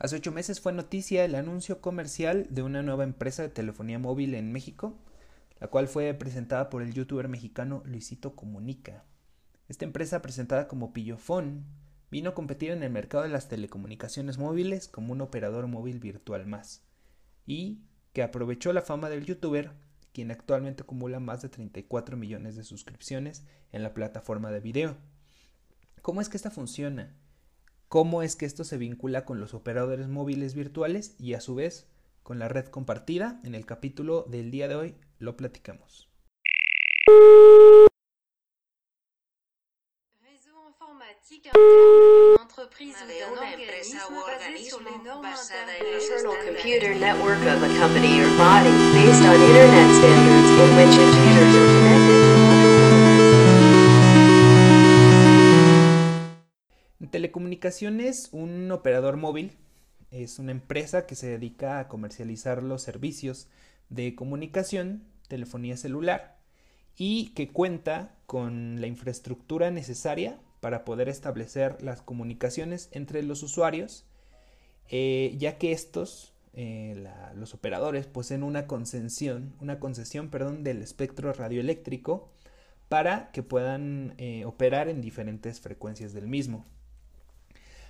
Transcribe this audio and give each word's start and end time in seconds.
Hace 0.00 0.14
ocho 0.14 0.30
meses 0.30 0.60
fue 0.60 0.72
noticia 0.72 1.24
el 1.24 1.34
anuncio 1.34 1.80
comercial 1.80 2.46
de 2.50 2.62
una 2.62 2.82
nueva 2.82 3.02
empresa 3.02 3.42
de 3.42 3.48
telefonía 3.48 3.98
móvil 3.98 4.34
en 4.34 4.52
México, 4.52 4.96
la 5.58 5.66
cual 5.66 5.88
fue 5.88 6.14
presentada 6.14 6.70
por 6.70 6.82
el 6.82 6.94
youtuber 6.94 7.26
mexicano 7.26 7.82
Luisito 7.84 8.36
Comunica. 8.36 9.02
Esta 9.68 9.84
empresa, 9.84 10.22
presentada 10.22 10.68
como 10.68 10.92
Pillofón, 10.92 11.64
vino 12.12 12.30
a 12.30 12.34
competir 12.34 12.70
en 12.70 12.84
el 12.84 12.90
mercado 12.90 13.24
de 13.24 13.30
las 13.30 13.48
telecomunicaciones 13.48 14.38
móviles 14.38 14.86
como 14.86 15.12
un 15.12 15.20
operador 15.20 15.66
móvil 15.66 15.98
virtual 15.98 16.46
más, 16.46 16.84
y 17.44 17.80
que 18.12 18.22
aprovechó 18.22 18.72
la 18.72 18.82
fama 18.82 19.10
del 19.10 19.24
youtuber, 19.24 19.72
quien 20.12 20.30
actualmente 20.30 20.84
acumula 20.84 21.18
más 21.18 21.42
de 21.42 21.48
34 21.48 22.16
millones 22.16 22.54
de 22.54 22.62
suscripciones 22.62 23.44
en 23.72 23.82
la 23.82 23.94
plataforma 23.94 24.52
de 24.52 24.60
video. 24.60 24.96
¿Cómo 26.02 26.20
es 26.20 26.28
que 26.28 26.36
esta 26.36 26.52
funciona? 26.52 27.16
Cómo 27.88 28.22
es 28.22 28.36
que 28.36 28.46
esto 28.46 28.64
se 28.64 28.76
vincula 28.76 29.24
con 29.24 29.40
los 29.40 29.54
operadores 29.54 30.08
móviles 30.08 30.54
virtuales 30.54 31.14
y 31.18 31.34
a 31.34 31.40
su 31.40 31.54
vez 31.54 31.88
con 32.22 32.38
la 32.38 32.48
red 32.48 32.66
compartida. 32.66 33.40
En 33.44 33.54
el 33.54 33.66
capítulo 33.66 34.24
del 34.28 34.50
día 34.50 34.68
de 34.68 34.76
hoy 34.76 34.94
lo 35.18 35.36
platicamos. 35.36 36.08
d'un 42.78 43.38
organisme 43.38 43.98
basé 44.26 44.70
sur 44.70 44.82
les 44.82 45.02
normes 45.04 45.52
Personal 45.80 46.36
computer 46.44 46.94
network 46.94 47.40
of 47.46 47.62
a 47.62 47.68
company 47.78 48.20
or 48.20 48.30
body 48.36 48.70
based 48.92 49.22
on 49.22 49.34
internet 49.34 49.88
standards 49.98 50.50
in 50.62 50.70
which 50.76 50.94
computers 50.96 51.37
telecomunicaciones, 57.06 58.28
un 58.32 58.70
operador 58.72 59.16
móvil 59.16 59.52
es 60.10 60.38
una 60.38 60.52
empresa 60.52 61.06
que 61.06 61.14
se 61.14 61.28
dedica 61.28 61.78
a 61.78 61.88
comercializar 61.88 62.62
los 62.62 62.82
servicios 62.82 63.48
de 63.90 64.14
comunicación, 64.14 65.04
telefonía 65.28 65.76
celular 65.76 66.38
y 66.96 67.30
que 67.34 67.48
cuenta 67.48 68.16
con 68.26 68.80
la 68.80 68.86
infraestructura 68.86 69.70
necesaria 69.70 70.38
para 70.60 70.84
poder 70.84 71.08
establecer 71.08 71.82
las 71.82 72.02
comunicaciones 72.02 72.88
entre 72.92 73.22
los 73.22 73.42
usuarios, 73.42 74.04
eh, 74.88 75.34
ya 75.38 75.58
que 75.58 75.72
estos, 75.72 76.34
eh, 76.54 77.06
los 77.36 77.54
operadores, 77.54 78.06
poseen 78.06 78.42
una 78.42 78.66
concesión, 78.66 79.54
una 79.60 79.78
concesión 79.78 80.30
perdón, 80.30 80.64
del 80.64 80.82
espectro 80.82 81.32
radioeléctrico 81.32 82.32
para 82.88 83.30
que 83.30 83.42
puedan 83.42 84.14
eh, 84.16 84.44
operar 84.46 84.88
en 84.88 85.00
diferentes 85.00 85.60
frecuencias 85.60 86.12
del 86.12 86.26
mismo. 86.26 86.66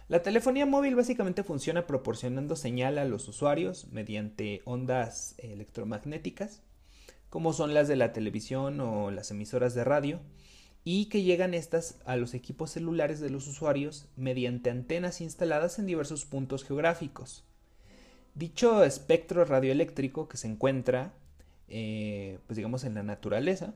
La 0.09 0.23
telefonía 0.23 0.65
móvil 0.65 0.97
básicamente 0.97 1.43
funciona 1.43 1.87
proporcionando 1.87 2.57
señal 2.57 2.97
a 2.97 3.05
los 3.05 3.29
usuarios 3.29 3.89
mediante 3.93 4.63
ondas 4.65 5.35
electromagnéticas, 5.37 6.63
como 7.29 7.53
son 7.53 7.75
las 7.75 7.89
de 7.89 7.97
la 7.97 8.15
televisión 8.15 8.81
o 8.81 9.11
las 9.11 9.31
emisoras 9.31 9.75
de 9.75 9.85
radio, 9.85 10.21
y 10.83 11.11
que 11.11 11.25
llegan 11.25 11.53
estas 11.53 12.01
a 12.07 12.17
los 12.17 12.33
equipos 12.33 12.71
celulares 12.71 13.21
de 13.21 13.29
los 13.29 13.47
usuarios 13.49 14.09
mediante 14.17 14.71
antenas 14.71 15.21
instaladas 15.21 15.79
en 15.79 15.85
diversos 15.85 16.25
puntos 16.25 16.65
geográficos. 16.65 17.45
Dicho 18.35 18.85
espectro 18.85 19.45
radioeléctrico 19.45 20.27
que 20.27 20.39
se 20.39 20.49
encuentra, 20.49 21.13
eh, 21.69 22.39
pues 22.47 22.57
digamos, 22.57 22.85
en 22.85 22.95
la 22.95 23.03
naturaleza, 23.03 23.75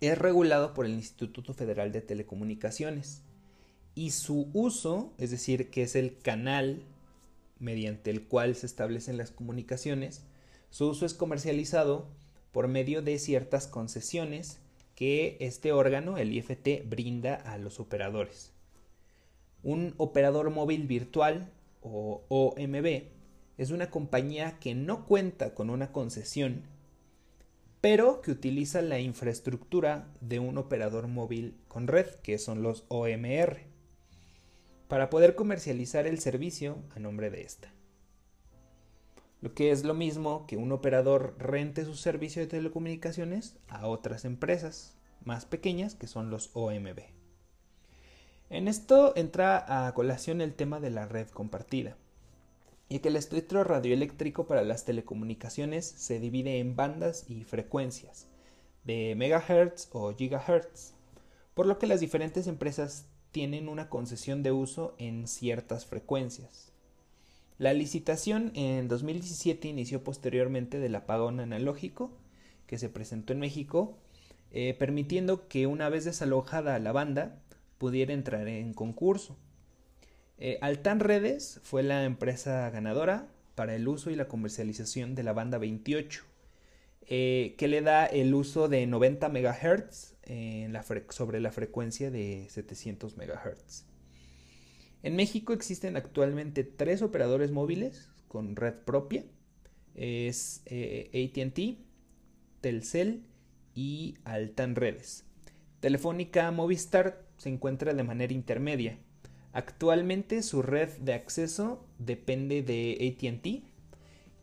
es 0.00 0.16
regulado 0.16 0.72
por 0.72 0.86
el 0.86 0.92
Instituto 0.92 1.52
Federal 1.52 1.90
de 1.90 2.02
Telecomunicaciones 2.02 3.24
y 3.96 4.10
su 4.10 4.50
uso, 4.52 5.14
es 5.16 5.30
decir, 5.30 5.70
que 5.70 5.82
es 5.82 5.96
el 5.96 6.18
canal 6.18 6.82
mediante 7.58 8.10
el 8.10 8.28
cual 8.28 8.54
se 8.54 8.66
establecen 8.66 9.16
las 9.16 9.30
comunicaciones, 9.30 10.22
su 10.68 10.90
uso 10.90 11.06
es 11.06 11.14
comercializado 11.14 12.06
por 12.52 12.68
medio 12.68 13.00
de 13.00 13.18
ciertas 13.18 13.66
concesiones 13.66 14.58
que 14.94 15.38
este 15.40 15.72
órgano, 15.72 16.18
el 16.18 16.34
IFT, 16.34 16.86
brinda 16.86 17.36
a 17.36 17.56
los 17.56 17.80
operadores. 17.80 18.52
Un 19.62 19.94
operador 19.96 20.50
móvil 20.50 20.86
virtual 20.86 21.50
o 21.80 22.22
OMB 22.28 23.04
es 23.56 23.70
una 23.70 23.90
compañía 23.90 24.58
que 24.60 24.74
no 24.74 25.06
cuenta 25.06 25.54
con 25.54 25.70
una 25.70 25.90
concesión, 25.90 26.64
pero 27.80 28.20
que 28.20 28.30
utiliza 28.30 28.82
la 28.82 29.00
infraestructura 29.00 30.12
de 30.20 30.38
un 30.38 30.58
operador 30.58 31.08
móvil 31.08 31.56
con 31.66 31.86
red, 31.86 32.06
que 32.22 32.36
son 32.36 32.62
los 32.62 32.84
OMR 32.88 33.65
para 34.88 35.10
poder 35.10 35.34
comercializar 35.34 36.06
el 36.06 36.18
servicio 36.20 36.78
a 36.94 36.98
nombre 36.98 37.30
de 37.30 37.42
esta. 37.42 37.72
Lo 39.40 39.54
que 39.54 39.70
es 39.70 39.84
lo 39.84 39.94
mismo 39.94 40.46
que 40.46 40.56
un 40.56 40.72
operador 40.72 41.34
rente 41.38 41.84
su 41.84 41.94
servicio 41.94 42.42
de 42.42 42.48
telecomunicaciones 42.48 43.56
a 43.68 43.86
otras 43.86 44.24
empresas 44.24 44.96
más 45.24 45.44
pequeñas 45.44 45.94
que 45.94 46.06
son 46.06 46.30
los 46.30 46.50
OMB. 46.54 47.00
En 48.48 48.68
esto 48.68 49.12
entra 49.16 49.86
a 49.86 49.92
colación 49.92 50.40
el 50.40 50.54
tema 50.54 50.80
de 50.80 50.90
la 50.90 51.06
red 51.06 51.28
compartida, 51.28 51.96
y 52.88 53.00
que 53.00 53.08
el 53.08 53.16
espectro 53.16 53.64
radioeléctrico 53.64 54.46
para 54.46 54.62
las 54.62 54.84
telecomunicaciones 54.84 55.84
se 55.84 56.20
divide 56.20 56.60
en 56.60 56.76
bandas 56.76 57.24
y 57.28 57.42
frecuencias 57.42 58.28
de 58.84 59.14
megahertz 59.16 59.88
o 59.90 60.14
gigahertz, 60.14 60.94
por 61.54 61.66
lo 61.66 61.78
que 61.78 61.88
las 61.88 62.00
diferentes 62.00 62.46
empresas 62.46 63.06
tienen 63.32 63.68
una 63.68 63.88
concesión 63.88 64.42
de 64.42 64.52
uso 64.52 64.94
en 64.98 65.28
ciertas 65.28 65.86
frecuencias. 65.86 66.72
La 67.58 67.72
licitación 67.72 68.52
en 68.54 68.86
2017 68.88 69.68
inició 69.68 70.04
posteriormente 70.04 70.78
del 70.78 70.94
apagón 70.94 71.40
analógico 71.40 72.10
que 72.66 72.78
se 72.78 72.88
presentó 72.88 73.32
en 73.32 73.40
México, 73.40 73.96
eh, 74.50 74.74
permitiendo 74.78 75.48
que 75.48 75.66
una 75.66 75.88
vez 75.88 76.04
desalojada 76.04 76.78
la 76.78 76.92
banda 76.92 77.38
pudiera 77.78 78.12
entrar 78.12 78.48
en 78.48 78.74
concurso. 78.74 79.36
Eh, 80.38 80.58
Altan 80.60 81.00
Redes 81.00 81.60
fue 81.62 81.82
la 81.82 82.04
empresa 82.04 82.68
ganadora 82.70 83.28
para 83.54 83.74
el 83.74 83.88
uso 83.88 84.10
y 84.10 84.16
la 84.16 84.28
comercialización 84.28 85.14
de 85.14 85.22
la 85.22 85.32
banda 85.32 85.56
28, 85.56 86.24
eh, 87.08 87.54
que 87.56 87.68
le 87.68 87.80
da 87.80 88.04
el 88.04 88.34
uso 88.34 88.68
de 88.68 88.86
90 88.86 89.28
MHz 89.30 90.15
sobre 91.10 91.40
la 91.40 91.52
frecuencia 91.52 92.10
de 92.10 92.46
700 92.50 93.16
MHz. 93.16 93.84
En 95.02 95.14
México 95.14 95.52
existen 95.52 95.96
actualmente 95.96 96.64
tres 96.64 97.02
operadores 97.02 97.52
móviles 97.52 98.10
con 98.28 98.56
red 98.56 98.74
propia. 98.74 99.24
Es 99.94 100.62
eh, 100.66 101.30
ATT, 101.32 101.78
Telcel 102.60 103.22
y 103.74 104.16
Altan 104.24 104.74
Redes. 104.74 105.24
Telefónica 105.80 106.50
Movistar 106.50 107.24
se 107.36 107.50
encuentra 107.50 107.94
de 107.94 108.02
manera 108.02 108.32
intermedia. 108.32 108.98
Actualmente 109.52 110.42
su 110.42 110.62
red 110.62 110.90
de 110.98 111.14
acceso 111.14 111.86
depende 111.98 112.62
de 112.62 113.14
ATT 113.14 113.64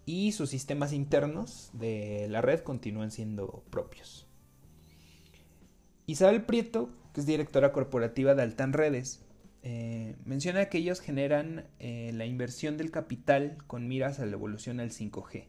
y 0.06 0.32
sus 0.32 0.50
sistemas 0.50 0.94
internos 0.94 1.70
de 1.74 2.28
la 2.30 2.42
red 2.42 2.62
continúan 2.62 3.12
siendo 3.12 3.64
propios. 3.70 4.23
Isabel 6.06 6.44
Prieto, 6.44 6.90
que 7.14 7.22
es 7.22 7.25
directora 7.25 7.72
corporativa 7.72 8.36
de 8.36 8.44
Altan 8.44 8.74
Redes, 8.74 9.24
eh, 9.62 10.18
menciona 10.25 10.66
que 10.66 10.80
ellos 10.80 11.00
generan 11.00 11.66
eh, 11.80 12.12
la 12.14 12.25
inversión 12.25 12.75
del 12.75 12.91
capital 12.91 13.58
con 13.68 13.88
miras 13.88 14.19
a 14.19 14.25
la 14.25 14.34
evolución 14.34 14.81
al 14.81 14.92
5G 14.92 15.47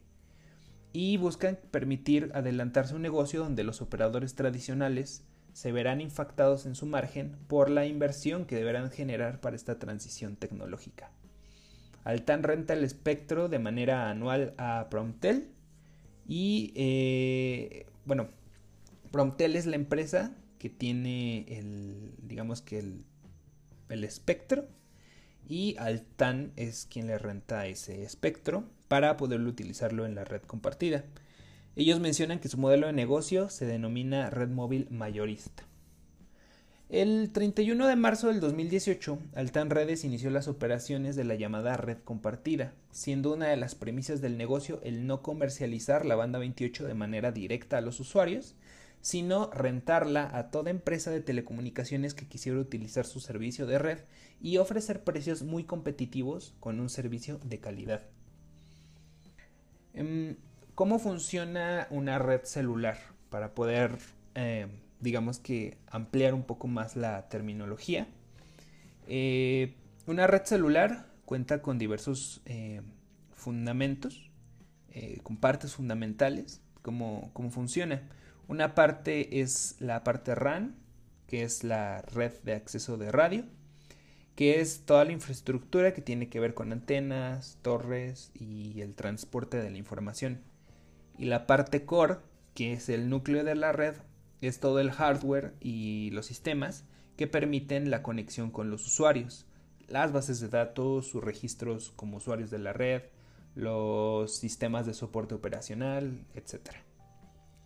y 0.93 1.17
buscan 1.17 1.59
permitir 1.71 2.31
adelantarse 2.33 2.95
un 2.95 3.01
negocio 3.01 3.41
donde 3.41 3.65
los 3.65 3.81
operadores 3.81 4.33
tradicionales 4.35 5.25
se 5.51 5.73
verán 5.73 5.99
impactados 5.99 6.65
en 6.65 6.75
su 6.75 6.85
margen 6.85 7.35
por 7.49 7.69
la 7.69 7.85
inversión 7.85 8.45
que 8.45 8.55
deberán 8.55 8.89
generar 8.91 9.41
para 9.41 9.57
esta 9.57 9.77
transición 9.77 10.37
tecnológica. 10.37 11.11
Altan 12.05 12.43
renta 12.43 12.73
el 12.73 12.85
espectro 12.85 13.49
de 13.49 13.59
manera 13.59 14.09
anual 14.09 14.53
a 14.57 14.87
Promptel 14.89 15.49
y 16.25 16.71
eh, 16.75 17.87
bueno, 18.05 18.29
Promptel 19.11 19.57
es 19.57 19.65
la 19.65 19.75
empresa 19.75 20.33
que 20.57 20.69
tiene 20.69 21.45
el, 21.47 22.13
digamos 22.21 22.61
que 22.61 22.79
el, 22.79 23.03
el 23.89 24.03
espectro 24.03 24.67
y 25.47 25.75
Altan 25.77 26.51
es 26.55 26.87
quien 26.89 27.07
le 27.07 27.17
renta 27.17 27.67
ese 27.67 28.03
espectro 28.03 28.65
para 28.87 29.17
poderlo 29.17 29.49
utilizarlo 29.49 30.05
en 30.05 30.15
la 30.15 30.23
red 30.23 30.41
compartida. 30.41 31.05
Ellos 31.75 31.99
mencionan 31.99 32.39
que 32.39 32.49
su 32.49 32.57
modelo 32.57 32.87
de 32.87 32.93
negocio 32.93 33.49
se 33.49 33.65
denomina 33.65 34.29
red 34.29 34.49
móvil 34.49 34.87
mayorista. 34.89 35.63
El 36.87 37.31
31 37.31 37.87
de 37.87 37.95
marzo 37.95 38.27
del 38.27 38.39
2018, 38.39 39.17
Altan 39.33 39.71
Redes 39.71 40.05
inició 40.05 40.29
las 40.29 40.47
operaciones 40.47 41.15
de 41.15 41.23
la 41.23 41.33
llamada 41.33 41.77
red 41.77 41.97
compartida, 41.97 42.73
siendo 42.91 43.33
una 43.33 43.47
de 43.47 43.57
las 43.57 43.73
premisas 43.73 44.21
del 44.21 44.37
negocio 44.37 44.79
el 44.83 45.07
no 45.07 45.23
comercializar 45.23 46.05
la 46.05 46.15
banda 46.15 46.37
28 46.37 46.85
de 46.85 46.93
manera 46.93 47.31
directa 47.31 47.79
a 47.79 47.81
los 47.81 47.99
usuarios, 47.99 48.55
sino 49.05 49.51
rentarla 49.51 50.35
a 50.35 50.49
toda 50.49 50.71
empresa 50.71 51.11
de 51.11 51.21
telecomunicaciones 51.21 52.15
que 52.15 52.27
quisiera 52.27 52.57
utilizar 52.57 53.05
su 53.05 53.19
servicio 53.19 53.67
de 53.67 53.77
red 53.77 53.99
y 54.41 54.57
ofrecer 54.57 55.03
precios 55.03 55.43
muy 55.43 55.63
competitivos 55.63 56.55
con 56.59 56.79
un 56.79 56.89
servicio 56.89 57.37
de 57.43 57.59
calidad. 57.59 58.01
Em, 59.93 60.37
¿Cómo 60.73 60.97
funciona 60.97 61.85
una 61.91 62.17
red 62.17 62.45
celular? 62.45 62.97
Para 63.29 63.53
poder, 63.53 63.99
eh, 64.33 64.65
digamos 65.01 65.37
que, 65.37 65.77
ampliar 65.85 66.33
un 66.33 66.41
poco 66.41 66.67
más 66.67 66.95
la 66.95 67.29
terminología. 67.29 68.07
Eh, 69.07 69.75
una 70.07 70.25
red 70.25 70.45
celular 70.45 71.05
cuenta 71.25 71.61
con 71.61 71.77
diversos 71.77 72.41
eh, 72.47 72.81
fundamentos, 73.35 74.31
con 75.21 75.37
partes 75.37 75.75
fundamentales, 75.75 76.63
cómo, 76.81 77.29
cómo 77.33 77.51
funciona. 77.51 78.01
Una 78.47 78.75
parte 78.75 79.41
es 79.41 79.75
la 79.79 80.03
parte 80.03 80.35
RAN, 80.35 80.75
que 81.27 81.43
es 81.43 81.63
la 81.63 82.01
red 82.03 82.31
de 82.43 82.53
acceso 82.53 82.95
de 82.97 83.11
radio, 83.11 83.43
que 84.35 84.59
es 84.59 84.85
toda 84.85 85.03
la 85.03 85.13
infraestructura 85.13 85.93
que 85.93 86.01
tiene 86.01 86.29
que 86.29 86.39
ver 86.39 86.53
con 86.53 86.71
antenas, 86.71 87.57
torres 87.63 88.31
y 88.35 88.81
el 88.81 88.93
transporte 88.93 89.57
de 89.57 89.71
la 89.71 89.77
información. 89.77 90.41
Y 91.17 91.25
la 91.25 91.47
parte 91.47 91.85
core, 91.85 92.17
que 92.53 92.73
es 92.73 92.89
el 92.89 93.09
núcleo 93.09 93.43
de 93.43 93.55
la 93.55 93.71
red, 93.71 93.95
es 94.41 94.59
todo 94.59 94.79
el 94.79 94.91
hardware 94.91 95.55
y 95.59 96.11
los 96.11 96.27
sistemas 96.27 96.83
que 97.17 97.25
permiten 97.25 97.89
la 97.89 98.03
conexión 98.03 98.51
con 98.51 98.69
los 98.69 98.85
usuarios, 98.85 99.47
las 99.87 100.11
bases 100.11 100.39
de 100.39 100.49
datos, 100.49 101.07
sus 101.07 101.23
registros 101.23 101.93
como 101.95 102.17
usuarios 102.17 102.51
de 102.51 102.59
la 102.59 102.73
red, 102.73 103.03
los 103.55 104.35
sistemas 104.35 104.85
de 104.85 104.93
soporte 104.93 105.33
operacional, 105.33 106.25
etc. 106.35 106.84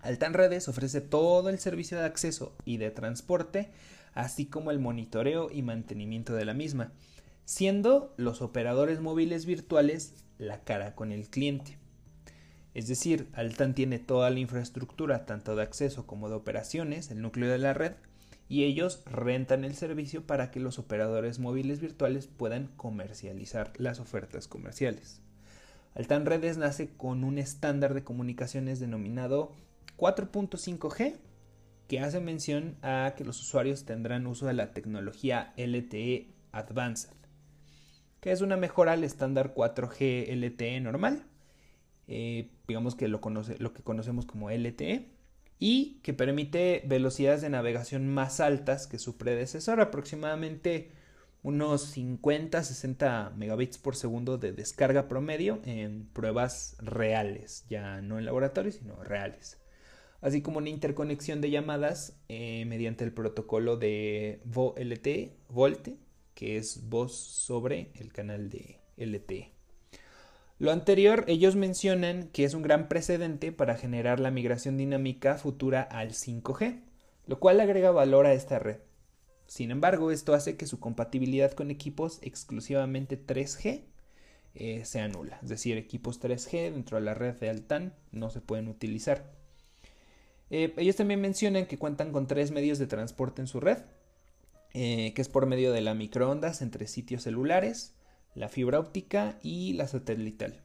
Altan 0.01 0.33
Redes 0.33 0.67
ofrece 0.67 1.01
todo 1.01 1.49
el 1.49 1.59
servicio 1.59 1.97
de 1.97 2.05
acceso 2.05 2.55
y 2.65 2.77
de 2.77 2.91
transporte, 2.91 3.69
así 4.13 4.45
como 4.45 4.71
el 4.71 4.79
monitoreo 4.79 5.49
y 5.51 5.61
mantenimiento 5.61 6.33
de 6.33 6.45
la 6.45 6.53
misma, 6.53 6.91
siendo 7.45 8.13
los 8.17 8.41
operadores 8.41 9.01
móviles 9.01 9.45
virtuales 9.45 10.13
la 10.37 10.63
cara 10.63 10.95
con 10.95 11.11
el 11.11 11.29
cliente. 11.29 11.77
Es 12.73 12.87
decir, 12.87 13.27
Altan 13.33 13.75
tiene 13.75 13.99
toda 13.99 14.29
la 14.29 14.39
infraestructura, 14.39 15.25
tanto 15.25 15.55
de 15.55 15.63
acceso 15.63 16.07
como 16.07 16.29
de 16.29 16.35
operaciones, 16.35 17.11
el 17.11 17.21
núcleo 17.21 17.51
de 17.51 17.57
la 17.57 17.73
red, 17.73 17.93
y 18.47 18.63
ellos 18.63 19.03
rentan 19.05 19.63
el 19.63 19.75
servicio 19.75 20.25
para 20.25 20.49
que 20.49 20.59
los 20.59 20.79
operadores 20.79 21.39
móviles 21.39 21.81
virtuales 21.81 22.27
puedan 22.27 22.67
comercializar 22.77 23.73
las 23.77 23.99
ofertas 23.99 24.47
comerciales. 24.47 25.21
Altan 25.93 26.25
Redes 26.25 26.57
nace 26.57 26.89
con 26.95 27.23
un 27.23 27.37
estándar 27.37 27.93
de 27.93 28.03
comunicaciones 28.03 28.79
denominado 28.79 29.51
4.5G, 29.99 31.17
que 31.87 31.99
hace 31.99 32.21
mención 32.21 32.77
a 32.81 33.13
que 33.17 33.25
los 33.25 33.41
usuarios 33.41 33.83
tendrán 33.83 34.27
uso 34.27 34.45
de 34.45 34.53
la 34.53 34.73
tecnología 34.73 35.53
LTE 35.57 36.33
Advanced, 36.51 37.15
que 38.21 38.31
es 38.31 38.41
una 38.41 38.57
mejora 38.57 38.93
al 38.93 39.03
estándar 39.03 39.53
4G 39.53 40.31
LTE 40.35 40.79
normal, 40.79 41.25
eh, 42.07 42.49
digamos 42.67 42.95
que 42.95 43.07
lo, 43.07 43.19
lo 43.59 43.73
que 43.73 43.83
conocemos 43.83 44.25
como 44.25 44.49
LTE, 44.49 45.09
y 45.61 45.99
que 46.03 46.13
permite 46.13 46.83
velocidades 46.85 47.41
de 47.41 47.49
navegación 47.49 48.07
más 48.07 48.39
altas 48.39 48.87
que 48.87 48.97
su 48.97 49.17
predecesor, 49.17 49.81
aproximadamente 49.81 50.91
unos 51.43 51.97
50-60 51.97 53.33
megabits 53.35 53.77
por 53.77 53.97
segundo 53.97 54.37
de 54.37 54.53
descarga 54.53 55.09
promedio 55.09 55.59
en 55.65 56.07
pruebas 56.13 56.77
reales, 56.79 57.65
ya 57.69 58.01
no 58.01 58.17
en 58.17 58.25
laboratorio, 58.25 58.71
sino 58.71 59.03
reales 59.03 59.59
así 60.21 60.41
como 60.41 60.57
una 60.57 60.69
interconexión 60.69 61.41
de 61.41 61.49
llamadas 61.49 62.19
eh, 62.27 62.65
mediante 62.65 63.03
el 63.03 63.13
protocolo 63.13 63.77
de 63.77 64.41
VoLTE, 64.45 65.97
que 66.33 66.57
es 66.57 66.89
voz 66.89 67.15
sobre 67.15 67.91
el 67.95 68.11
canal 68.13 68.49
de 68.49 68.79
LTE. 68.97 69.51
Lo 70.57 70.71
anterior, 70.71 71.23
ellos 71.27 71.55
mencionan 71.55 72.27
que 72.33 72.43
es 72.43 72.53
un 72.53 72.63
gran 72.63 72.89
precedente 72.89 73.53
para 73.53 73.75
generar 73.75 74.19
la 74.19 74.29
migración 74.29 74.75
dinámica 74.75 75.35
futura 75.35 75.81
al 75.81 76.09
5G, 76.09 76.81
lo 77.27 77.39
cual 77.39 77.61
agrega 77.61 77.91
valor 77.91 78.25
a 78.25 78.33
esta 78.33 78.59
red. 78.59 78.79
Sin 79.47 79.71
embargo, 79.71 80.11
esto 80.11 80.33
hace 80.33 80.57
que 80.57 80.67
su 80.67 80.79
compatibilidad 80.79 81.53
con 81.53 81.71
equipos 81.71 82.19
exclusivamente 82.21 83.17
3G 83.17 83.85
eh, 84.53 84.83
sea 84.83 85.07
nula, 85.07 85.39
es 85.41 85.49
decir, 85.49 85.77
equipos 85.77 86.21
3G 86.21 86.73
dentro 86.73 86.97
de 86.97 87.03
la 87.05 87.13
red 87.13 87.35
de 87.35 87.49
Altan 87.49 87.93
no 88.11 88.29
se 88.29 88.41
pueden 88.41 88.67
utilizar. 88.67 89.38
Eh, 90.49 90.73
ellos 90.77 90.95
también 90.95 91.21
mencionan 91.21 91.65
que 91.65 91.77
cuentan 91.77 92.11
con 92.11 92.27
tres 92.27 92.51
medios 92.51 92.79
de 92.79 92.87
transporte 92.87 93.41
en 93.41 93.47
su 93.47 93.59
red, 93.59 93.77
eh, 94.73 95.13
que 95.15 95.21
es 95.21 95.29
por 95.29 95.45
medio 95.45 95.71
de 95.71 95.81
la 95.81 95.93
microondas 95.93 96.61
entre 96.61 96.87
sitios 96.87 97.23
celulares, 97.23 97.95
la 98.35 98.49
fibra 98.49 98.79
óptica 98.79 99.37
y 99.41 99.73
la 99.73 99.87
satelital. 99.87 100.61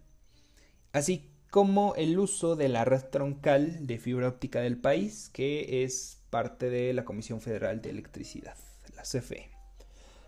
Así 0.92 1.30
como 1.50 1.94
el 1.96 2.18
uso 2.18 2.56
de 2.56 2.68
la 2.68 2.84
red 2.84 3.04
troncal 3.04 3.86
de 3.86 3.98
fibra 3.98 4.28
óptica 4.28 4.60
del 4.60 4.76
país, 4.76 5.30
que 5.32 5.84
es 5.84 6.20
parte 6.30 6.68
de 6.68 6.92
la 6.92 7.04
Comisión 7.04 7.40
Federal 7.40 7.80
de 7.80 7.90
Electricidad, 7.90 8.56
la 8.96 9.02
CFE. 9.02 9.50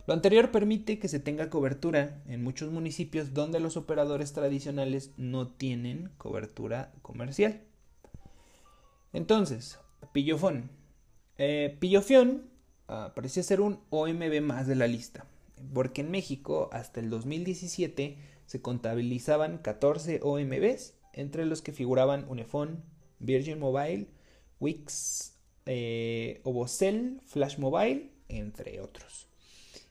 Lo 0.06 0.14
anterior 0.14 0.52
permite 0.52 1.00
que 1.00 1.08
se 1.08 1.18
tenga 1.18 1.50
cobertura 1.50 2.22
en 2.28 2.44
muchos 2.44 2.70
municipios 2.70 3.34
donde 3.34 3.58
los 3.58 3.76
operadores 3.76 4.32
tradicionales 4.32 5.10
no 5.16 5.48
tienen 5.48 6.10
cobertura 6.16 6.92
comercial. 7.02 7.65
Entonces, 9.16 9.78
Pillofón. 10.12 10.70
Eh, 11.38 11.78
ah, 12.86 13.12
parecía 13.14 13.42
ser 13.42 13.62
un 13.62 13.80
OMB 13.88 14.42
más 14.42 14.66
de 14.66 14.74
la 14.74 14.86
lista, 14.86 15.24
porque 15.72 16.02
en 16.02 16.10
México 16.10 16.68
hasta 16.70 17.00
el 17.00 17.08
2017 17.08 18.18
se 18.44 18.60
contabilizaban 18.60 19.56
14 19.56 20.20
OMBs, 20.22 20.98
entre 21.14 21.46
los 21.46 21.62
que 21.62 21.72
figuraban 21.72 22.26
Unifón, 22.28 22.84
Virgin 23.18 23.58
Mobile, 23.58 24.08
Wix, 24.60 25.38
eh, 25.64 26.42
Flash 27.24 27.56
Mobile, 27.56 28.10
entre 28.28 28.82
otros. 28.82 29.28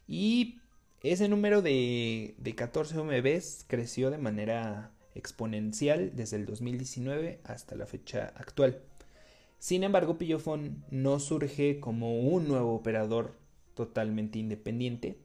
Y 0.07 0.59
ese 1.01 1.29
número 1.29 1.63
de, 1.63 2.35
de 2.37 2.53
14 2.53 2.99
OMBs 2.99 3.65
creció 3.67 4.11
de 4.11 4.19
manera 4.19 4.91
exponencial 5.15 6.15
desde 6.15 6.37
el 6.37 6.45
2019 6.45 7.39
hasta 7.43 7.75
la 7.75 7.87
fecha 7.87 8.31
actual. 8.35 8.83
Sin 9.65 9.83
embargo, 9.83 10.19
Pillofón 10.19 10.85
no 10.91 11.19
surge 11.19 11.79
como 11.79 12.19
un 12.19 12.47
nuevo 12.47 12.75
operador 12.75 13.35
totalmente 13.73 14.37
independiente, 14.37 15.17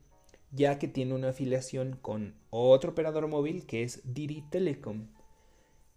ya 0.51 0.79
que 0.79 0.89
tiene 0.89 1.13
una 1.13 1.29
afiliación 1.29 1.99
con 2.01 2.37
otro 2.49 2.93
operador 2.93 3.29
móvil 3.29 3.67
que 3.67 3.83
es 3.83 4.01
Diri 4.03 4.43
Telecom. 4.51 5.09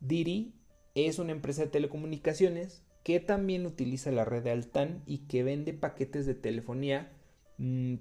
Diri 0.02 0.56
es 0.94 1.20
una 1.20 1.32
empresa 1.32 1.62
de 1.62 1.70
telecomunicaciones 1.70 2.84
que 3.06 3.22
también 3.22 3.66
utiliza 3.66 4.12
la 4.12 4.26
red 4.26 4.44
de 4.44 4.52
Altan 4.52 5.04
y 5.06 5.20
que 5.20 5.44
vende 5.44 5.72
paquetes 5.72 6.26
de 6.26 6.36
telefonía 6.36 7.14
mm, 7.60 7.94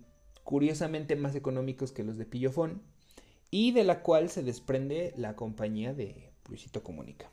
curiosamente 0.43 1.15
más 1.15 1.37
económicos 1.37 1.93
que 1.93 2.03
los 2.03 2.19
de 2.19 2.27
Pillofón 2.27 2.83
y 3.53 3.71
de 3.71 3.85
la 3.85 4.03
cual 4.03 4.29
se 4.29 4.43
desprende 4.43 5.15
la 5.17 5.37
compañía 5.37 5.95
de 5.95 6.33
Luisito 6.49 6.83
Comunica. 6.83 7.31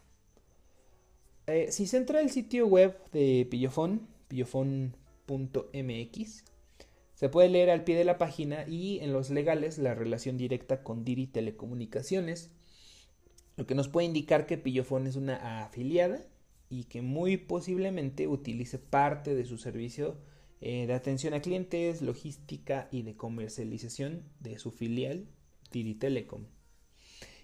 Eh, 1.49 1.71
si 1.71 1.87
se 1.87 1.97
entra 1.97 2.19
al 2.19 2.29
sitio 2.29 2.67
web 2.67 2.95
de 3.11 3.47
Pillofón, 3.49 4.07
pillofón.mx, 4.27 4.93
se 7.15 7.29
puede 7.29 7.49
leer 7.49 7.71
al 7.71 7.83
pie 7.83 7.97
de 7.97 8.03
la 8.03 8.19
página 8.19 8.67
y 8.67 8.99
en 8.99 9.13
los 9.13 9.31
legales 9.31 9.79
la 9.79 9.95
relación 9.95 10.37
directa 10.37 10.83
con 10.83 11.03
Diri 11.03 11.25
Telecomunicaciones, 11.25 12.51
lo 13.57 13.65
que 13.65 13.73
nos 13.73 13.87
puede 13.87 14.05
indicar 14.05 14.45
que 14.45 14.59
Pillofón 14.59 15.07
es 15.07 15.15
una 15.15 15.63
afiliada 15.63 16.21
y 16.69 16.83
que 16.83 17.01
muy 17.01 17.37
posiblemente 17.37 18.27
utilice 18.27 18.77
parte 18.77 19.33
de 19.33 19.45
su 19.45 19.57
servicio 19.57 20.17
eh, 20.61 20.85
de 20.85 20.93
atención 20.93 21.33
a 21.33 21.41
clientes, 21.41 22.03
logística 22.03 22.87
y 22.91 23.01
de 23.01 23.15
comercialización 23.15 24.23
de 24.39 24.59
su 24.59 24.69
filial 24.71 25.25
Diri 25.71 25.95
Telecom. 25.95 26.45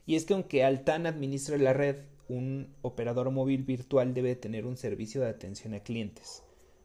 Y 0.05 0.15
es 0.15 0.25
que 0.25 0.35
aunque 0.35 0.63
Altan 0.63 1.07
administra 1.07 1.57
la 1.57 1.73
red 1.73 1.97
un 2.27 2.75
operador 2.81 3.29
móvil 3.31 3.63
virtual 3.63 4.13
debe 4.13 4.35
tener 4.35 4.65
un 4.65 4.77
servicio 4.77 5.21
de 5.21 5.29
atención 5.29 5.73
a 5.73 5.81
clientes, 5.81 6.43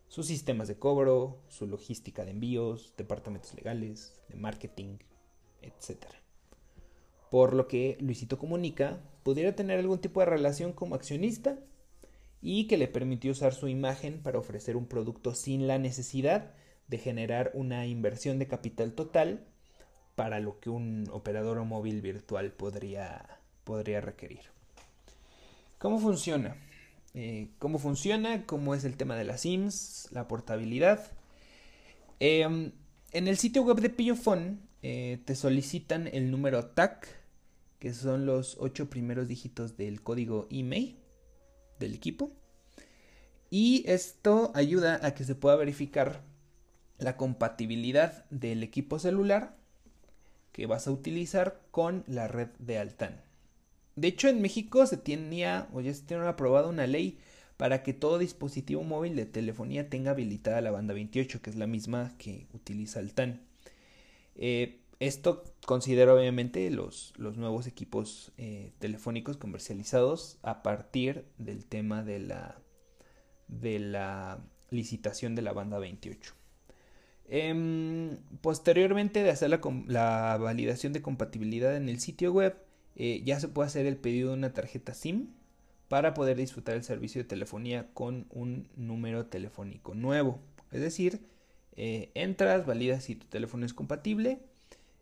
sus 0.09 0.27
sistemas 0.27 0.69
de 0.69 0.79
cobro, 0.79 1.39
su 1.49 1.67
logística 1.67 2.25
de 2.25 2.33
envíos, 2.33 2.95
departamentos 2.97 3.55
legales, 3.55 4.21
de 4.29 4.37
marketing, 4.37 4.99
etc. 5.63 6.05
Por 7.31 7.55
lo 7.55 7.69
que 7.69 7.97
Luisito 8.01 8.39
Comunica 8.39 9.01
pudiera 9.23 9.55
tener 9.55 9.79
algún 9.79 10.01
tipo 10.01 10.21
de 10.21 10.27
relación 10.27 10.73
como 10.73 10.95
accionista 10.95 11.59
y 12.43 12.67
que 12.67 12.77
le 12.77 12.89
permitió 12.89 13.33
usar 13.33 13.55
su 13.55 13.69
imagen 13.69 14.23
para 14.23 14.39
ofrecer 14.39 14.77
un 14.77 14.87
producto 14.87 15.35
sin 15.35 15.67
la 15.67 15.79
necesidad 15.79 16.55
de 16.89 16.99
generar 16.99 17.53
una 17.55 17.87
inversión 17.87 18.39
de 18.39 18.49
capital 18.49 18.95
total 18.95 19.47
para 20.17 20.41
lo 20.41 20.59
que 20.59 20.71
un 20.71 21.05
operador 21.13 21.63
móvil 21.65 22.03
virtual 22.03 22.53
podría, 22.53 23.39
podría 23.65 24.01
requerir. 24.01 24.60
¿Cómo 25.81 25.99
funciona? 25.99 26.57
eh, 27.15 27.49
cómo 27.59 27.79
funciona, 27.79 28.45
cómo 28.45 28.75
es 28.75 28.85
el 28.85 28.99
tema 28.99 29.17
de 29.17 29.25
las 29.25 29.41
SIMs, 29.41 30.09
la 30.13 30.29
portabilidad. 30.29 31.13
Em, 32.19 32.73
en 33.13 33.29
el 33.29 33.39
sitio 33.39 33.63
web 33.63 33.81
de 33.81 33.89
Pillofón 33.89 34.61
eh, 34.83 35.23
te 35.25 35.35
solicitan 35.35 36.07
el 36.07 36.31
número 36.31 36.67
TAC, 36.67 37.09
que 37.79 37.95
son 37.95 38.27
los 38.27 38.59
ocho 38.61 38.91
primeros 38.91 39.27
dígitos 39.27 39.79
del 39.79 40.03
código 40.03 40.47
email 40.51 40.99
del 41.79 41.95
equipo. 41.95 42.31
Y 43.49 43.83
esto 43.87 44.53
ayuda 44.55 45.01
a 45.03 45.15
que 45.15 45.25
se 45.25 45.35
pueda 45.35 45.57
verificar 45.57 46.23
la 46.99 47.17
compatibilidad 47.17 48.29
del 48.29 48.63
equipo 48.63 48.99
celular 48.99 49.57
que 50.53 50.67
vas 50.67 50.87
a 50.87 50.91
utilizar 50.91 51.63
con 51.71 52.05
la 52.07 52.29
red 52.29 52.49
de 52.59 52.79
Altan. 52.79 53.30
De 54.01 54.09
hecho, 54.09 54.29
en 54.29 54.41
México 54.41 54.87
se 54.87 54.97
tenía 54.97 55.69
o 55.75 55.83
ya 55.83 55.93
se 55.93 56.03
tiene 56.03 56.27
aprobada 56.27 56.69
una 56.69 56.87
ley 56.87 57.19
para 57.59 57.83
que 57.83 57.93
todo 57.93 58.17
dispositivo 58.17 58.83
móvil 58.83 59.15
de 59.15 59.27
telefonía 59.27 59.91
tenga 59.91 60.13
habilitada 60.13 60.63
la 60.63 60.71
banda 60.71 60.95
28, 60.95 61.43
que 61.43 61.51
es 61.51 61.57
la 61.57 61.67
misma 61.67 62.15
que 62.17 62.47
utiliza 62.55 63.01
Altan. 63.01 63.43
Eh, 64.37 64.81
esto 65.01 65.45
considera 65.67 66.15
obviamente 66.15 66.71
los, 66.71 67.13
nuevos 67.19 67.67
equipos 67.67 68.33
eh, 68.39 68.73
telefónicos 68.79 69.37
comercializados 69.37 70.39
a 70.41 70.63
partir 70.63 71.27
del 71.37 71.67
tema 71.67 72.03
de 72.03 72.21
la, 72.21 72.59
de 73.49 73.81
la 73.81 74.43
licitación 74.71 75.35
de 75.35 75.43
la 75.43 75.53
banda 75.53 75.79
28. 75.79 76.33
Em, 77.29 78.17
posteriormente 78.41 79.23
de 79.23 79.29
hacer 79.29 79.51
la, 79.51 80.39
validación 80.41 80.95
de 80.95 81.03
compatibilidad 81.03 81.77
en 81.77 81.91
el 81.91 82.01
sitio 82.01 82.33
web, 82.33 82.57
eh, 82.97 83.23
ya 83.25 83.41
se 83.41 83.49
puede 83.49 83.69
hacer 83.69 83.87
el 83.87 83.97
pedido 83.97 84.31
de 84.31 84.35
una 84.37 84.53
tarjeta 84.53 84.95
SIM 84.95 85.29
para 85.89 86.15
poder 86.15 86.37
disfrutar 86.37 86.77
el 86.77 86.85
servicio 86.85 87.23
de 87.23 87.29
telefonía 87.29 87.89
con 87.95 88.27
un 88.31 88.69
número 88.77 89.27
telefónico 89.27 89.95
nuevo. 89.95 90.39
Es 90.71 90.81
decir, 90.81 91.21
eh, 91.77 92.11
entras, 92.15 92.67
validas 92.67 93.05
si 93.05 93.17
tu 93.17 93.27
teléfono 93.27 93.67
es 93.67 93.75
compatible. 93.75 94.39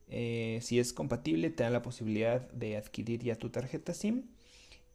Eh, 0.09 0.61
si 0.63 0.79
es 0.79 0.93
compatible, 0.93 1.51
te 1.51 1.65
da 1.65 1.71
la 1.71 1.83
posibilidad 1.83 2.49
de 2.53 2.77
adquirir 2.77 3.23
ya 3.23 3.37
tu 3.37 3.51
tarjeta 3.51 3.93
SIM 3.93 4.23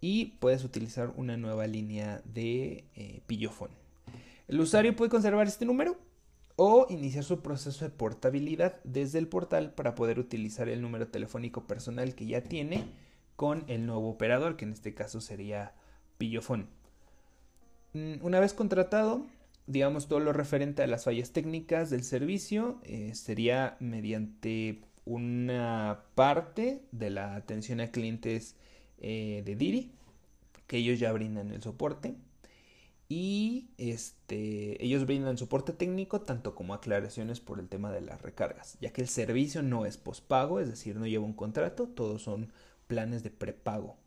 y 0.01 0.38
puedes 0.39 0.63
utilizar 0.63 1.13
una 1.15 1.38
nueva 1.38 1.67
línea 1.67 2.21
de 2.25 2.83
pillofón. 3.27 3.69
El 4.47 4.59
usuario 4.59 4.95
puede 4.95 5.12
conservar 5.12 5.47
este 5.47 5.65
número 5.65 5.97
o 6.55 6.86
iniciar 6.89 7.24
su 7.24 7.41
proceso 7.41 7.86
de 7.86 7.91
portabilidad 7.91 8.79
desde 8.83 9.19
el 9.19 9.27
portal 9.27 9.74
para 9.74 9.95
poder 9.95 10.19
utilizar 10.19 10.69
el 10.69 10.81
número 10.81 11.07
telefónico 11.07 11.65
personal 11.65 12.15
que 12.15 12.25
ya 12.25 12.41
tiene 12.41 12.83
con 13.36 13.63
el 13.67 13.86
nuevo 13.86 14.10
operador, 14.10 14.55
que 14.55 14.65
en 14.65 14.74
este 14.74 14.93
caso 14.93 15.19
sería 15.22 15.74
Pillofón. 16.17 16.67
Mm, 17.93 18.15
una 18.22 18.39
vez 18.39 18.53
contratado, 18.53 19.25
digamos 19.65 20.07
todo 20.07 20.19
lo 20.19 20.33
referente 20.33 20.83
a 20.83 20.88
las 20.88 21.05
fallas 21.05 21.31
técnicas 21.31 21.89
del 21.89 22.03
servicio, 22.03 22.79
eh, 22.83 23.15
sería 23.15 23.77
mediante 23.79 24.81
una 25.05 26.05
parte 26.15 26.83
de 26.91 27.10
la 27.10 27.36
atención 27.36 27.81
a 27.81 27.91
clientes 27.91 28.55
eh, 29.00 29.41
de 29.45 29.55
Diri, 29.55 29.91
que 30.67 30.77
ellos 30.77 31.00
ya 31.00 31.12
brindan 31.12 31.51
el 31.51 31.62
soporte 31.62 32.15
y 33.15 33.70
este, 33.77 34.84
ellos 34.84 35.05
brindan 35.05 35.38
soporte 35.38 35.72
técnico 35.72 36.22
tanto 36.22 36.55
como 36.55 36.74
aclaraciones 36.74 37.39
por 37.39 37.60
el 37.60 37.70
tema 37.70 37.91
de 37.91 38.01
las 38.01 38.24
recargas, 38.24 38.75
ya 38.82 38.91
que 38.91 39.01
el 39.01 39.08
servicio 39.08 39.62
no 39.62 39.86
es 39.86 39.98
pospago, 39.98 40.60
es 40.60 40.67
decir, 40.67 40.96
no 40.96 41.05
lleva 41.05 41.24
un 41.24 41.34
contrato, 41.34 41.88
todos 41.88 42.24
son 42.24 42.51
planes 42.88 43.22
de 43.22 43.29
prepago. 43.29 43.98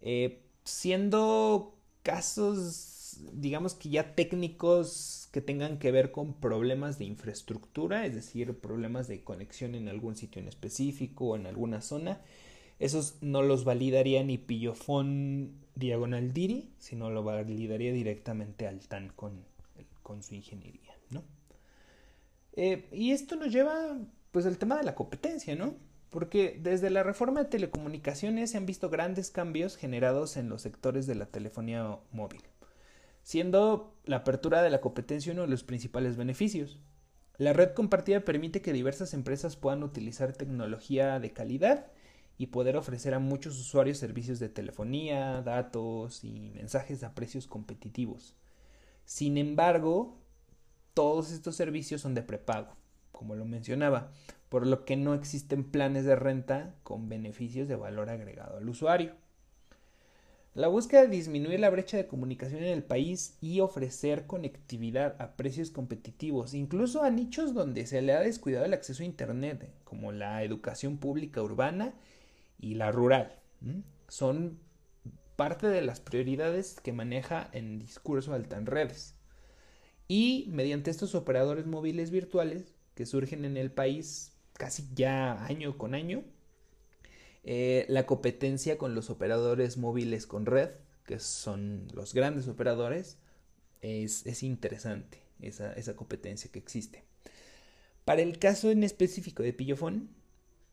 Eh, 0.00 0.44
siendo 0.62 1.74
casos, 2.04 3.18
digamos 3.32 3.74
que 3.74 3.88
ya 3.88 4.14
técnicos 4.14 5.28
que 5.32 5.40
tengan 5.40 5.80
que 5.80 5.90
ver 5.90 6.12
con 6.12 6.34
problemas 6.34 7.00
de 7.00 7.06
infraestructura, 7.06 8.06
es 8.06 8.14
decir, 8.14 8.60
problemas 8.60 9.08
de 9.08 9.24
conexión 9.24 9.74
en 9.74 9.88
algún 9.88 10.14
sitio 10.14 10.40
en 10.40 10.46
específico 10.46 11.30
o 11.30 11.36
en 11.36 11.48
alguna 11.48 11.80
zona, 11.80 12.20
esos 12.80 13.18
no 13.20 13.42
los 13.42 13.64
validaría 13.64 14.24
ni 14.24 14.38
Pillofón 14.38 15.52
diagonal 15.74 16.32
Diri, 16.32 16.72
sino 16.78 17.10
lo 17.10 17.22
validaría 17.22 17.92
directamente 17.92 18.66
al 18.66 18.80
TAN 18.80 19.12
con, 19.14 19.44
con 20.02 20.22
su 20.22 20.34
ingeniería, 20.34 20.96
¿no? 21.10 21.22
Eh, 22.54 22.88
y 22.90 23.12
esto 23.12 23.36
nos 23.36 23.52
lleva 23.52 23.98
pues 24.30 24.46
al 24.46 24.58
tema 24.58 24.78
de 24.78 24.84
la 24.84 24.94
competencia, 24.94 25.54
¿no? 25.54 25.74
Porque 26.08 26.58
desde 26.60 26.88
la 26.90 27.02
reforma 27.02 27.44
de 27.44 27.50
telecomunicaciones 27.50 28.50
se 28.50 28.56
han 28.56 28.66
visto 28.66 28.88
grandes 28.88 29.30
cambios 29.30 29.76
generados 29.76 30.38
en 30.38 30.48
los 30.48 30.62
sectores 30.62 31.06
de 31.06 31.14
la 31.14 31.26
telefonía 31.26 31.98
móvil, 32.12 32.42
siendo 33.22 33.94
la 34.04 34.16
apertura 34.16 34.62
de 34.62 34.70
la 34.70 34.80
competencia 34.80 35.32
uno 35.32 35.42
de 35.42 35.48
los 35.48 35.64
principales 35.64 36.16
beneficios. 36.16 36.80
La 37.36 37.52
red 37.52 37.74
compartida 37.74 38.20
permite 38.20 38.62
que 38.62 38.72
diversas 38.72 39.12
empresas 39.12 39.56
puedan 39.56 39.82
utilizar 39.82 40.32
tecnología 40.32 41.20
de 41.20 41.32
calidad 41.32 41.86
y 42.40 42.46
poder 42.46 42.78
ofrecer 42.78 43.12
a 43.12 43.18
muchos 43.18 43.60
usuarios 43.60 43.98
servicios 43.98 44.38
de 44.38 44.48
telefonía, 44.48 45.42
datos 45.42 46.24
y 46.24 46.50
mensajes 46.54 47.02
a 47.04 47.14
precios 47.14 47.46
competitivos. 47.46 48.34
Sin 49.04 49.36
embargo, 49.36 50.16
todos 50.94 51.32
estos 51.32 51.54
servicios 51.54 52.00
son 52.00 52.14
de 52.14 52.22
prepago, 52.22 52.72
como 53.12 53.34
lo 53.34 53.44
mencionaba, 53.44 54.10
por 54.48 54.66
lo 54.66 54.86
que 54.86 54.96
no 54.96 55.12
existen 55.12 55.64
planes 55.64 56.06
de 56.06 56.16
renta 56.16 56.74
con 56.82 57.10
beneficios 57.10 57.68
de 57.68 57.76
valor 57.76 58.08
agregado 58.08 58.56
al 58.56 58.70
usuario. 58.70 59.12
La 60.54 60.68
búsqueda 60.68 61.02
de 61.02 61.08
disminuir 61.08 61.60
la 61.60 61.68
brecha 61.68 61.98
de 61.98 62.06
comunicación 62.06 62.62
en 62.62 62.72
el 62.72 62.82
país 62.82 63.36
y 63.42 63.60
ofrecer 63.60 64.26
conectividad 64.26 65.14
a 65.20 65.36
precios 65.36 65.70
competitivos, 65.70 66.54
incluso 66.54 67.02
a 67.02 67.10
nichos 67.10 67.52
donde 67.52 67.84
se 67.84 68.00
le 68.00 68.14
ha 68.14 68.20
descuidado 68.20 68.64
el 68.64 68.72
acceso 68.72 69.02
a 69.02 69.06
Internet, 69.06 69.70
como 69.84 70.10
la 70.10 70.42
educación 70.42 70.96
pública 70.96 71.42
urbana 71.42 71.92
y 72.60 72.74
la 72.74 72.92
rural. 72.92 73.38
Son 74.08 74.58
parte 75.36 75.68
de 75.68 75.80
las 75.80 76.00
prioridades 76.00 76.78
que 76.82 76.92
maneja 76.92 77.48
en 77.52 77.78
discurso 77.78 78.34
Altan 78.34 78.66
Redes. 78.66 79.14
Y 80.06 80.46
mediante 80.50 80.90
estos 80.90 81.14
operadores 81.14 81.66
móviles 81.66 82.10
virtuales 82.10 82.74
que 82.94 83.06
surgen 83.06 83.44
en 83.44 83.56
el 83.56 83.70
país 83.70 84.32
casi 84.54 84.86
ya 84.94 85.44
año 85.46 85.78
con 85.78 85.94
año, 85.94 86.22
eh, 87.44 87.86
la 87.88 88.04
competencia 88.04 88.76
con 88.76 88.94
los 88.94 89.08
operadores 89.08 89.78
móviles 89.78 90.26
con 90.26 90.44
red, 90.44 90.70
que 91.06 91.18
son 91.18 91.88
los 91.94 92.12
grandes 92.12 92.46
operadores, 92.48 93.16
es, 93.80 94.42
interesante 94.42 95.22
esa, 95.40 95.72
esa 95.72 95.96
competencia 95.96 96.50
que 96.52 96.58
existe. 96.58 97.04
Para 98.04 98.20
el 98.20 98.38
caso 98.38 98.70
en 98.70 98.84
específico 98.84 99.42
de 99.42 99.54
Pillofón, 99.54 100.10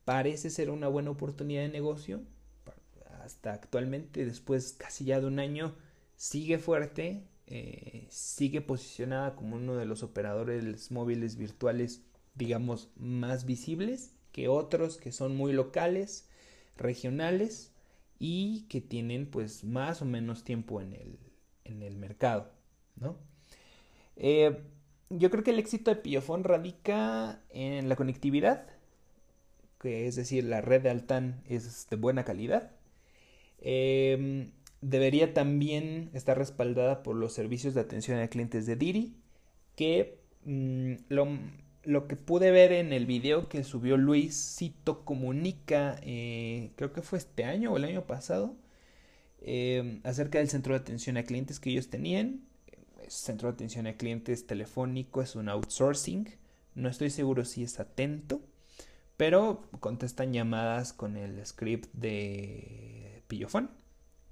parece 0.08 0.50
ser 0.50 0.70
una 0.70 0.88
buena 0.88 1.10
oportunidad 1.12 1.64
de 1.64 1.68
negocio. 1.68 2.22
Hasta 3.26 3.52
actualmente, 3.52 4.26
después 4.26 4.72
casi 4.72 5.04
ya 5.04 5.20
de 5.20 5.26
un 5.26 5.38
año, 5.38 5.76
sigue 6.16 6.60
fuerte, 6.60 7.28
eh, 7.46 8.08
sigue 8.10 8.62
posicionada 8.62 9.36
como 9.36 9.58
uno 9.58 9.76
de 9.76 9.86
los 9.86 10.04
operadores 10.04 10.92
móviles 10.92 11.36
virtuales, 11.36 12.04
digamos, 12.36 12.90
más 12.96 13.46
visibles 13.46 14.14
que 14.32 14.48
otros 14.48 14.96
que 14.96 15.12
son 15.12 15.36
muy 15.36 15.52
locales, 15.52 16.30
regionales 16.78 17.74
y 18.18 18.62
que 18.70 18.80
tienen 18.80 19.30
pues 19.30 19.66
más 19.66 20.02
o 20.02 20.06
menos 20.06 20.46
tiempo 20.46 20.80
en 20.80 20.94
el, 20.94 21.20
en 21.66 21.84
el 21.84 21.98
mercado, 21.98 22.54
¿no? 22.96 23.18
Eh, 24.16 24.58
yo 25.10 25.30
creo 25.30 25.44
que 25.44 25.52
el 25.52 25.60
éxito 25.60 25.92
de 25.92 25.98
Pillofón 25.98 26.46
radica 26.46 27.42
en 27.50 27.90
la 27.90 27.98
conectividad, 27.98 28.77
que 29.80 30.08
es 30.08 30.16
decir, 30.16 30.44
la 30.44 30.62
red 30.62 30.82
de 30.82 30.90
Altan 30.90 31.42
es 31.48 31.88
de 31.90 31.96
buena 31.96 32.24
calidad. 32.26 32.72
Em, 33.60 34.52
debería 34.82 35.34
también 35.34 36.10
estar 36.14 36.38
respaldada 36.38 37.04
por 37.04 37.16
los 37.16 37.34
servicios 37.34 37.74
de 37.74 37.82
atención 37.82 38.20
a 38.20 38.28
clientes 38.28 38.66
de 38.66 38.76
Diri, 38.76 39.16
que 39.76 40.20
mm, 40.46 40.94
lo, 41.10 42.08
que 42.08 42.16
pude 42.16 42.52
ver 42.52 42.72
en 42.72 42.94
el 42.94 43.06
video 43.06 43.50
que 43.50 43.64
subió 43.64 43.98
Luisito 43.98 45.06
Comunica, 45.06 46.00
eh, 46.04 46.72
creo 46.76 46.94
que 46.94 47.02
fue 47.02 47.20
este 47.20 47.44
año 47.46 47.74
o 47.74 47.78
el 47.78 47.86
año 47.86 48.06
pasado, 48.08 48.56
em, 49.42 50.02
acerca 50.04 50.40
del 50.40 50.50
centro 50.50 50.74
de 50.74 50.80
atención 50.82 51.18
a 51.18 51.24
clientes 51.24 51.60
que 51.60 51.70
ellos 51.72 51.90
tenían. 51.90 52.42
centro 53.10 53.48
de 53.50 53.54
atención 53.54 53.88
a 53.88 53.94
clientes 53.98 54.48
telefónico 54.48 55.22
es 55.22 55.36
un 55.36 55.50
outsourcing. 55.50 56.28
No 56.76 56.90
estoy 56.90 57.10
seguro 57.10 57.46
si 57.46 57.64
es 57.64 57.80
atento 57.80 58.42
pero 59.18 59.64
contestan 59.80 60.32
llamadas 60.32 60.94
con 60.94 61.18
el 61.18 61.44
script 61.46 61.92
de 61.94 63.24
Pillofón 63.28 63.72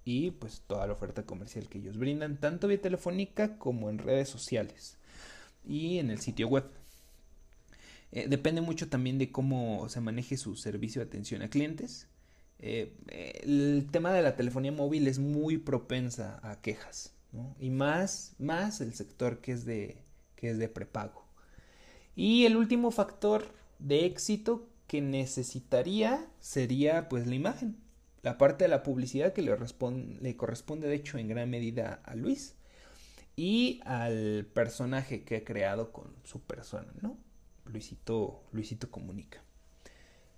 y 0.05 0.31
pues 0.31 0.61
toda 0.67 0.85
la 0.85 0.93
oferta 0.93 1.25
comercial 1.25 1.67
que 1.67 1.79
ellos 1.79 1.97
brindan, 1.97 2.39
tanto 2.39 2.67
vía 2.67 2.79
telefónica 2.79 3.57
como 3.57 3.89
en 3.89 3.97
redes 3.97 4.29
sociales 4.29 4.97
y 5.65 5.97
en 5.97 6.11
el 6.11 6.19
sitio 6.19 6.47
web. 6.47 6.65
Eh, 8.11 8.27
depende 8.29 8.61
mucho 8.61 8.87
también 8.87 9.17
de 9.17 9.31
cómo 9.31 9.89
se 9.89 9.99
maneje 9.99 10.37
su 10.37 10.55
servicio 10.55 11.01
de 11.01 11.07
atención 11.07 11.41
a 11.41 11.49
clientes. 11.49 12.07
Eh, 12.59 12.93
el 13.43 13.87
tema 13.91 14.13
de 14.13 14.21
la 14.21 14.35
telefonía 14.35 14.71
móvil 14.71 15.07
es 15.07 15.19
muy 15.19 15.57
propensa 15.57 16.39
a 16.43 16.61
quejas. 16.61 17.13
y 17.59 17.69
más, 17.69 18.35
más 18.39 18.79
el 18.79 18.93
sector 18.93 19.41
que 19.41 19.51
es 19.51 19.65
de, 19.65 19.97
que 20.35 20.51
es 20.51 20.57
de 20.57 20.69
prepago. 20.69 21.25
Y 22.15 22.45
el 22.45 22.55
último 22.55 22.91
factor 22.91 23.53
de 23.79 24.05
éxito 24.05 24.69
necesitaría 25.01 26.27
sería 26.39 27.09
pues 27.09 27.27
la 27.27 27.35
imagen, 27.35 27.77
la 28.23 28.37
parte 28.37 28.65
de 28.65 28.69
la 28.69 28.83
publicidad 28.83 29.33
que 29.33 29.41
le, 29.41 29.55
le 30.21 30.37
corresponde 30.37 30.87
de 30.87 30.95
hecho 30.95 31.17
en 31.17 31.27
gran 31.27 31.49
medida 31.49 32.01
a 32.03 32.15
Luis 32.15 32.55
y 33.35 33.81
al 33.85 34.47
personaje 34.53 35.23
que 35.23 35.37
ha 35.37 35.43
creado 35.43 35.91
con 35.91 36.15
su 36.23 36.41
persona, 36.41 36.91
¿no? 37.01 37.17
Luisito, 37.65 38.43
Luisito 38.51 38.89
comunica. 38.91 39.43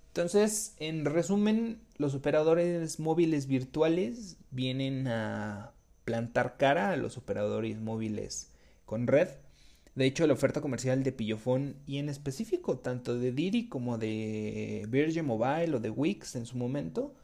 Entonces, 0.08 0.74
en 0.78 1.04
resumen, 1.04 1.80
los 1.96 2.14
operadores 2.14 2.98
móviles 2.98 3.46
virtuales 3.46 4.36
vienen 4.50 5.06
a 5.06 5.72
plantar 6.04 6.56
cara 6.56 6.90
a 6.90 6.96
los 6.96 7.18
operadores 7.18 7.78
móviles 7.78 8.50
con 8.84 9.06
red. 9.06 9.28
De 9.98 10.06
hecho, 10.06 10.28
la 10.28 10.34
oferta 10.34 10.60
comercial 10.60 11.02
de 11.02 11.10
Pillofón 11.10 11.74
y 11.84 11.98
en 11.98 12.08
específico 12.08 12.78
tanto 12.78 13.18
de 13.18 13.32
Didi 13.32 13.68
como 13.68 13.98
de 13.98 14.86
Virgin 14.88 15.24
Mobile 15.24 15.74
o 15.74 15.80
de 15.80 15.90
Wix 15.90 16.36
en 16.36 16.46
su 16.46 16.56
momento 16.56 17.16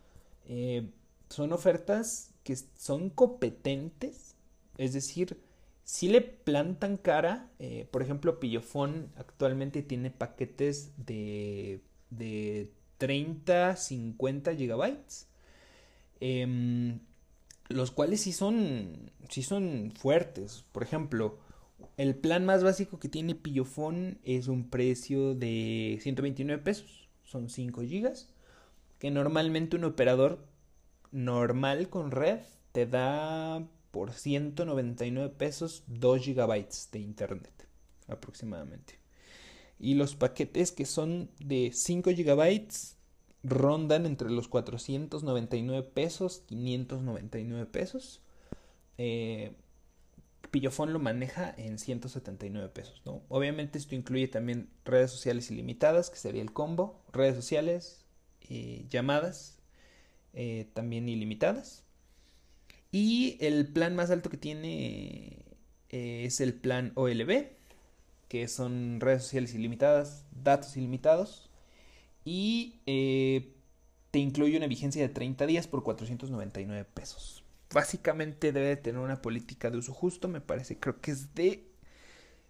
eh, 0.48 0.90
son 1.28 1.52
ofertas 1.52 2.34
que 2.42 2.56
son 2.76 3.10
competentes, 3.10 4.34
es 4.76 4.92
decir, 4.92 5.38
si 5.84 6.08
le 6.08 6.20
plantan 6.20 6.96
cara, 6.96 7.48
eh, 7.60 7.86
por 7.92 8.02
ejemplo, 8.02 8.40
Pillofón 8.40 9.12
actualmente 9.14 9.82
tiene 9.82 10.10
paquetes 10.10 10.90
de, 10.96 11.80
de 12.10 12.72
30, 12.98 13.76
50 13.76 14.56
gigabytes. 14.56 15.28
Em, 16.18 16.98
los 17.68 17.92
cuales 17.92 18.22
sí 18.22 18.32
son, 18.32 19.12
sí 19.28 19.44
son 19.44 19.92
fuertes. 19.96 20.64
Por 20.72 20.82
ejemplo, 20.82 21.38
el 21.96 22.14
plan 22.16 22.44
más 22.44 22.64
básico 22.64 22.98
que 22.98 23.08
tiene 23.08 23.34
Pillofón 23.34 24.18
es 24.24 24.48
un 24.48 24.68
precio 24.68 25.34
de 25.34 25.98
129 26.00 26.62
pesos. 26.62 27.08
Son 27.24 27.48
5 27.48 27.82
gigas. 27.82 28.28
Que 28.98 29.10
normalmente 29.10 29.76
un 29.76 29.84
operador 29.84 30.46
normal 31.12 31.88
con 31.88 32.10
red 32.10 32.40
te 32.72 32.86
da 32.86 33.66
por 33.90 34.12
199 34.12 35.32
pesos 35.36 35.84
2 35.86 36.20
gigabytes 36.22 36.88
de 36.90 36.98
internet 37.00 37.68
aproximadamente. 38.08 38.98
Y 39.78 39.94
los 39.94 40.16
paquetes 40.16 40.72
que 40.72 40.86
son 40.86 41.30
de 41.38 41.70
5 41.72 42.10
gigabytes 42.10 42.96
rondan 43.42 44.06
entre 44.06 44.30
los 44.30 44.48
499 44.48 45.82
pesos, 45.94 46.42
599 46.46 47.66
pesos. 47.66 48.20
Eh, 48.98 49.52
Pillofón 50.50 50.92
lo 50.92 50.98
maneja 50.98 51.54
en 51.56 51.78
179 51.78 52.68
pesos, 52.68 53.02
¿no? 53.04 53.22
Obviamente 53.28 53.78
esto 53.78 53.94
incluye 53.94 54.28
también 54.28 54.68
redes 54.84 55.10
sociales 55.10 55.50
ilimitadas, 55.50 56.10
que 56.10 56.16
sería 56.16 56.42
el 56.42 56.52
combo, 56.52 57.02
redes 57.12 57.34
sociales, 57.34 58.04
eh, 58.48 58.84
llamadas, 58.90 59.58
eh, 60.32 60.68
también 60.74 61.08
ilimitadas. 61.08 61.84
Y 62.92 63.36
el 63.40 63.66
plan 63.68 63.96
más 63.96 64.10
alto 64.10 64.30
que 64.30 64.36
tiene 64.36 65.38
eh, 65.90 66.24
es 66.24 66.40
el 66.40 66.54
plan 66.54 66.92
OLB, 66.94 67.48
que 68.28 68.48
son 68.48 69.00
redes 69.00 69.22
sociales 69.22 69.54
ilimitadas, 69.54 70.24
datos 70.30 70.76
ilimitados. 70.76 71.50
Y 72.24 72.80
te 74.10 74.18
incluye 74.18 74.56
una 74.56 74.66
vigencia 74.66 75.02
de 75.02 75.08
30 75.08 75.46
días 75.46 75.66
por 75.66 75.82
499 75.82 76.86
pesos. 76.94 77.43
Básicamente 77.74 78.52
debe 78.52 78.76
tener 78.76 79.00
una 79.00 79.20
política 79.20 79.68
de 79.68 79.78
uso 79.78 79.92
justo, 79.92 80.28
me 80.28 80.40
parece, 80.40 80.78
creo 80.78 81.00
que 81.00 81.10
es 81.10 81.34
de 81.34 81.66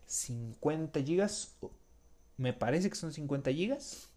50 0.06 1.02
gigas. 1.02 1.56
Me 2.36 2.52
parece 2.52 2.90
que 2.90 2.96
son 2.96 3.12
50 3.12 3.50
gigas. 3.50 4.10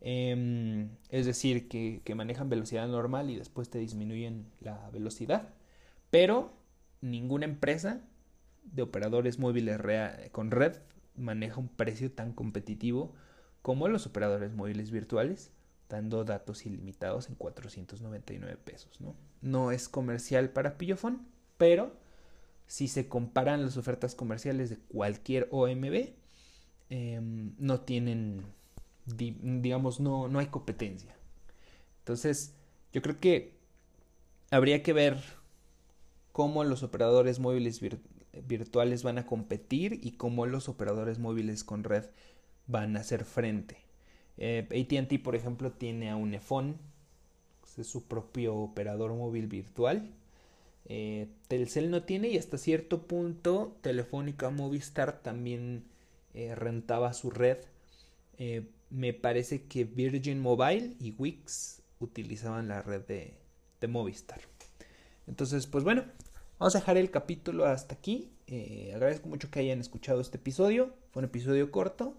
Em, 0.00 0.90
es 1.10 1.26
decir, 1.26 1.68
que, 1.68 2.02
manejan 2.14 2.48
velocidad 2.48 2.86
normal 2.88 3.30
y 3.30 3.36
después 3.36 3.68
te 3.68 3.78
disminuyen 3.78 4.46
la 4.60 4.90
velocidad. 4.90 5.48
Pero 6.10 6.52
ninguna 7.00 7.44
empresa 7.44 8.00
de 8.64 8.82
operadores 8.82 9.40
móviles 9.40 9.80
con 10.30 10.52
red 10.52 10.76
maneja 11.16 11.58
un 11.58 11.68
precio 11.68 12.12
tan 12.12 12.32
competitivo 12.32 13.12
como 13.60 13.88
los 13.88 14.06
operadores 14.06 14.52
móviles 14.52 14.90
virtuales, 14.92 15.50
dando 15.88 16.24
datos 16.24 16.64
ilimitados 16.66 17.28
en 17.28 17.34
499 17.34 18.56
pesos. 18.56 18.98
No, 19.40 19.70
es 19.70 19.88
comercial 19.88 20.50
para 20.50 20.78
Pillofón, 20.78 21.26
pero 21.58 21.92
si 22.66 22.88
se 22.88 23.08
comparan 23.08 23.64
las 23.64 23.76
ofertas 23.76 24.14
comerciales 24.14 24.70
de 24.70 24.78
cualquier 24.78 25.48
OMB, 25.50 26.14
em, 26.90 27.54
no 27.58 27.80
tienen 27.80 28.44
digamos, 29.06 30.00
no, 30.00 30.28
no 30.28 30.38
hay 30.38 30.46
competencia. 30.46 31.14
Entonces, 31.98 32.54
yo 32.92 33.02
creo 33.02 33.18
que 33.20 33.54
habría 34.50 34.82
que 34.82 34.92
ver 34.92 35.18
cómo 36.32 36.64
los 36.64 36.82
operadores 36.82 37.38
móviles 37.38 37.80
virtuales 38.46 39.02
van 39.02 39.18
a 39.18 39.26
competir 39.26 40.00
y 40.02 40.12
cómo 40.12 40.46
los 40.46 40.68
operadores 40.68 41.18
móviles 41.18 41.64
con 41.64 41.84
red 41.84 42.06
van 42.66 42.96
a 42.96 43.00
hacer 43.00 43.24
frente. 43.24 43.81
Eh, 44.38 44.66
ATT, 44.70 45.22
por 45.22 45.36
ejemplo, 45.36 45.72
tiene 45.72 46.10
a 46.10 46.16
Unifone, 46.16 46.74
es 47.78 47.86
su 47.86 48.06
propio 48.06 48.54
operador 48.56 49.14
móvil 49.14 49.46
virtual. 49.46 50.10
Eh, 50.86 51.28
Telcel 51.48 51.90
no 51.90 52.02
tiene 52.02 52.28
y 52.28 52.38
hasta 52.38 52.58
cierto 52.58 53.06
punto 53.06 53.76
Telefónica 53.82 54.50
Movistar 54.50 55.22
también 55.22 55.84
eh, 56.34 56.54
rentaba 56.54 57.12
su 57.12 57.30
red 57.30 57.58
me 58.90 59.12
parece 59.14 59.64
que 59.64 59.84
Virgin 59.84 60.40
Mobile 60.40 60.96
y 60.98 61.12
Wix 61.12 61.80
utilizaban 62.00 62.68
la 62.68 62.82
red 62.82 63.02
de, 63.06 63.38
Movistar. 63.88 64.40
Entonces, 65.26 65.66
pues 65.66 65.82
bueno, 65.82 66.04
vamos 66.58 66.74
a 66.76 66.78
dejar 66.78 66.96
el 66.96 67.10
capítulo 67.10 67.64
hasta 67.64 67.94
aquí. 67.94 68.30
Agradezco 68.94 69.28
mucho 69.28 69.50
que 69.50 69.60
hayan 69.60 69.80
escuchado 69.80 70.20
este 70.20 70.38
episodio. 70.38 70.94
Fue 71.10 71.20
un 71.20 71.24
episodio 71.24 71.70
corto. 71.70 72.16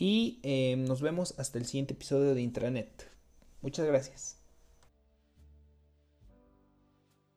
Y 0.00 0.40
eh, 0.44 0.76
nos 0.76 1.02
vemos 1.02 1.34
hasta 1.38 1.58
el 1.58 1.66
siguiente 1.66 1.92
episodio 1.92 2.34
de 2.34 2.40
Intranet. 2.40 3.06
Muchas 3.60 3.86
gracias. 3.86 4.39